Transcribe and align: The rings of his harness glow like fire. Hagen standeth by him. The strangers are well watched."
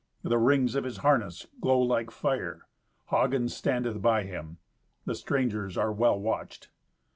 The 0.23 0.39
rings 0.39 0.73
of 0.73 0.83
his 0.83 0.97
harness 1.05 1.45
glow 1.59 1.77
like 1.79 2.09
fire. 2.09 2.63
Hagen 3.11 3.49
standeth 3.49 4.01
by 4.01 4.23
him. 4.23 4.57
The 5.05 5.13
strangers 5.13 5.77
are 5.77 5.93
well 5.93 6.19
watched." 6.19 6.71